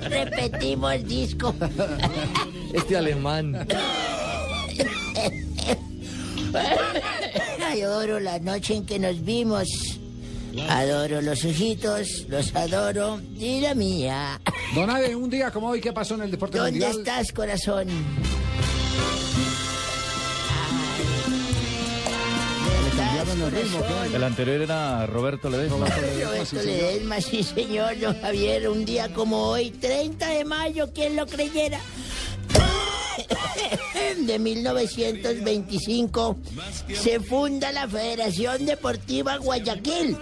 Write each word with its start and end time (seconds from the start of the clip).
Repetimos 0.00 1.04
disco. 1.06 1.54
Este 2.72 2.96
alemán. 2.96 3.66
Adoro 7.70 8.20
la 8.20 8.38
noche 8.38 8.74
en 8.74 8.86
que 8.86 8.98
nos 8.98 9.24
vimos. 9.24 9.68
Adoro 10.68 11.20
los 11.20 11.44
ojitos, 11.44 12.26
los 12.28 12.54
adoro. 12.54 13.20
Y 13.36 13.60
la 13.60 13.74
mía. 13.74 14.40
Don 14.74 14.88
Ave, 14.90 15.14
un 15.16 15.28
día 15.30 15.50
como 15.50 15.68
hoy, 15.68 15.80
¿qué 15.80 15.92
pasó 15.92 16.14
en 16.14 16.22
el 16.22 16.30
deporte 16.30 16.58
¿Dónde 16.58 16.72
mundial? 16.72 16.98
estás, 16.98 17.32
corazón? 17.32 17.88
El 24.14 24.22
anterior 24.22 24.62
era 24.62 25.06
Roberto 25.06 25.50
Ledesma. 25.50 25.86
Roberto 25.86 26.62
Ledesma, 26.62 27.20
sí 27.20 27.42
señor, 27.42 27.98
don 27.98 28.20
Javier, 28.20 28.68
un 28.68 28.84
día 28.84 29.12
como 29.12 29.48
hoy, 29.48 29.70
30 29.70 30.28
de 30.28 30.44
mayo, 30.44 30.90
¿quién 30.94 31.16
lo 31.16 31.26
creyera? 31.26 31.80
De 34.26 34.38
1925 34.38 36.36
se 36.92 37.20
funda 37.20 37.72
la 37.72 37.88
Federación 37.88 38.66
Deportiva 38.66 39.38
Guayaquil. 39.38 40.18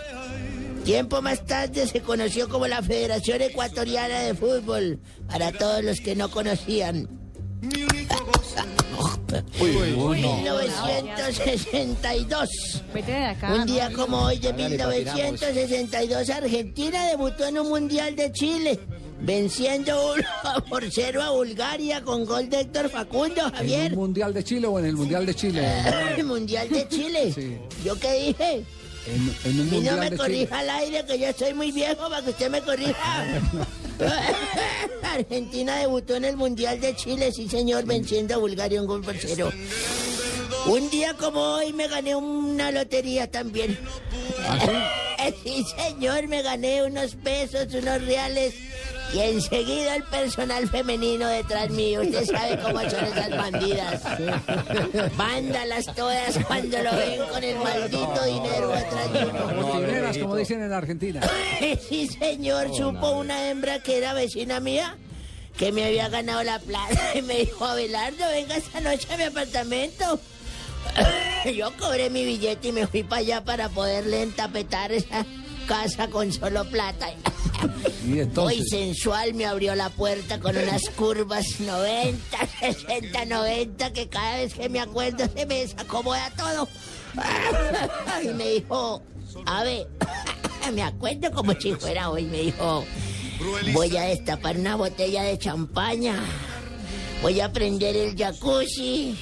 Tiempo 0.85 1.21
más 1.23 1.47
tarde 1.47 1.87
se 1.87 2.01
conoció 2.01 2.49
como 2.49 2.67
la 2.67 2.83
Federación 2.83 3.41
Ecuatoriana 3.43 4.21
de 4.21 4.35
Fútbol, 4.35 4.99
para 5.29 5.53
todos 5.53 5.85
los 5.85 6.01
que 6.01 6.17
no 6.17 6.31
conocían. 6.31 7.09
1962. 11.33 12.83
Vete 12.95 13.13
de 13.13 13.25
acá. 13.25 13.55
Un 13.55 13.67
día 13.67 13.91
como 13.93 14.19
hoy 14.23 14.39
de 14.39 14.49
Hágale, 14.49 14.79
patinamos. 14.79 15.17
1962, 15.41 16.31
Argentina 16.31 17.07
debutó 17.07 17.47
en 17.47 17.59
un 17.59 17.69
Mundial 17.69 18.15
de 18.17 18.31
Chile, 18.33 18.79
venciendo 19.21 20.15
1 20.15 20.25
por 20.69 20.85
0 20.91 21.23
a 21.23 21.31
Bulgaria 21.31 22.03
con 22.03 22.25
gol 22.25 22.49
de 22.51 22.61
Héctor 22.61 22.89
Facundo, 22.91 23.47
¿En 23.47 23.53
Javier. 23.53 23.93
un 23.93 23.99
mundial 23.99 24.35
de 24.35 24.45
Chile 24.45 24.67
o 24.67 24.79
en 24.79 24.87
el 24.87 24.95
mundial 24.97 25.27
de 25.27 25.35
Chile? 25.35 25.67
El 26.17 26.25
Mundial 26.25 26.69
de 26.69 26.89
Chile. 26.89 27.33
Sí. 27.43 27.57
¿Yo 27.85 27.99
qué 27.99 28.13
dije? 28.27 28.65
En, 29.07 29.35
en 29.45 29.61
un 29.61 29.75
Y 29.75 29.81
no 29.81 29.97
me 29.97 30.11
de 30.11 30.17
corrija 30.17 30.61
Chile. 30.61 30.71
al 30.71 30.71
aire, 30.81 31.05
que 31.07 31.19
yo 31.19 31.27
estoy 31.27 31.55
muy 31.55 31.73
viejo 31.73 32.09
para 32.09 32.23
que 32.23 32.31
usted 32.31 32.51
me 32.51 32.61
corrija. 32.61 33.25
Argentina 35.03 35.77
debutó 35.77 36.17
en 36.17 36.25
el 36.25 36.37
Mundial 36.37 36.81
de 36.81 36.97
Chile, 36.97 37.33
sí 37.33 37.49
señor, 37.49 37.85
venciendo 37.85 38.35
a 38.35 38.39
Bulgaria 38.39 38.81
un 38.81 38.87
gol 38.87 39.03
por 39.03 39.17
cero. 39.19 39.53
Un 40.67 40.91
día 40.91 41.15
como 41.15 41.41
hoy 41.41 41.73
me 41.73 41.89
gané 41.89 42.15
una 42.15 42.71
lotería 42.71 43.31
también. 43.31 43.79
Sí, 45.43 45.65
señor, 45.77 46.29
me 46.29 46.43
gané 46.43 46.83
unos 46.83 47.15
pesos, 47.17 47.73
unos 47.75 48.05
reales. 48.05 48.55
Y 49.15 49.19
enseguida 49.21 49.97
el 49.97 50.05
personal 50.05 50.69
femenino 50.69 51.29
detrás 51.29 51.69
mío. 51.71 52.01
Usted 52.01 52.25
sabe 52.25 52.59
cómo 52.63 52.81
son 52.89 53.05
esas 53.05 53.31
bandidas. 53.31 54.03
Vándalas 55.17 55.87
todas 55.95 56.39
cuando 56.47 56.83
lo 56.83 56.97
ven 56.97 57.21
con 57.31 57.45
el 57.45 57.57
maldito 57.59 58.25
dinero 58.25 58.69
detrás 58.69 59.13
de 59.13 59.27
uno. 59.27 60.21
Como 60.21 60.37
dicen 60.37 60.63
en 60.63 60.73
Argentina. 60.73 61.21
Sí, 61.89 62.09
señor, 62.09 62.75
supo 62.75 63.11
una 63.13 63.49
hembra 63.49 63.81
que 63.81 63.99
era 63.99 64.15
vecina 64.15 64.61
mía 64.61 64.97
que 65.57 65.73
me 65.73 65.85
había 65.85 66.09
ganado 66.09 66.43
la 66.43 66.59
plata 66.59 67.01
y 67.15 67.23
me 67.23 67.39
dijo, 67.41 67.65
Abelardo, 67.65 68.27
venga 68.29 68.57
esta 68.57 68.81
noche 68.81 69.07
a 69.13 69.17
mi 69.17 69.25
apartamento. 69.25 70.21
Yo 71.57 71.73
cobré 71.77 72.11
mi 72.11 72.25
billete 72.25 72.69
y 72.69 72.73
me 72.73 72.87
fui 72.87 73.03
para 73.03 73.21
allá 73.21 73.45
para 73.45 73.69
poderle 73.69 74.23
entapetar 74.23 74.93
esa 74.93 75.25
casa 75.67 76.09
con 76.09 76.33
solo 76.33 76.65
plata. 76.65 77.09
Y 78.05 78.19
entonces, 78.19 78.69
sensual 78.69 79.33
me 79.35 79.47
abrió 79.47 79.77
la 79.77 79.89
puerta 79.89 80.41
con 80.41 80.57
unas 80.57 80.91
curvas 80.97 81.61
90, 81.61 82.21
60, 82.59 83.25
90 83.27 83.93
que 83.93 84.09
cada 84.09 84.39
vez 84.39 84.55
que 84.55 84.69
me 84.69 84.81
acuerdo 84.81 85.25
se 85.33 85.47
me 85.47 85.61
desacomoda 85.61 86.29
todo. 86.37 86.69
Y 88.25 88.29
me 88.35 88.49
dijo, 88.51 89.03
a 89.47 89.63
ver, 89.63 89.87
me 90.75 90.83
acuerdo 90.83 91.31
como 91.31 91.53
si 91.53 91.75
fuera 91.75 92.11
hoy, 92.11 92.25
me 92.25 92.39
dijo, 92.39 92.85
voy 93.73 93.97
a 93.97 94.03
destapar 94.03 94.57
una 94.57 94.75
botella 94.75 95.23
de 95.23 95.39
champaña, 95.39 96.19
voy 97.23 97.41
a 97.41 97.53
prender 97.53 97.97
el 97.97 98.17
jacuzzi, 98.17 99.17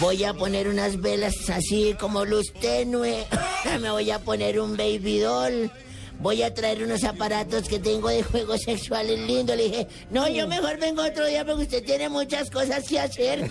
voy 0.00 0.24
a 0.24 0.34
poner 0.34 0.68
unas 0.68 1.00
velas 1.00 1.48
así 1.50 1.94
como 1.98 2.24
luz 2.24 2.52
tenue, 2.60 3.26
me 3.80 3.90
voy 3.90 4.10
a 4.10 4.18
poner 4.18 4.60
un 4.60 4.76
baby 4.76 5.20
doll. 5.20 5.70
Voy 6.18 6.42
a 6.42 6.54
traer 6.54 6.82
unos 6.82 7.04
aparatos 7.04 7.68
que 7.68 7.78
tengo 7.78 8.08
de 8.08 8.22
juegos 8.22 8.62
sexuales 8.62 9.18
lindos. 9.18 9.54
Le 9.54 9.64
dije, 9.64 9.86
no, 10.10 10.26
yo 10.26 10.48
mejor 10.48 10.78
vengo 10.78 11.02
otro 11.02 11.26
día 11.26 11.44
porque 11.44 11.64
usted 11.64 11.84
tiene 11.84 12.08
muchas 12.08 12.48
cosas 12.48 12.88
que 12.88 12.98
hacer. 12.98 13.50